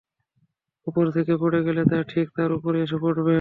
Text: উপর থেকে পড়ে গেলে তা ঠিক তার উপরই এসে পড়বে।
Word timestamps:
উপর 0.87 1.05
থেকে 1.15 1.33
পড়ে 1.41 1.59
গেলে 1.63 1.81
তা 1.85 1.97
ঠিক 2.11 2.27
তার 2.35 2.49
উপরই 2.51 2.79
এসে 2.85 2.97
পড়বে। 3.03 3.29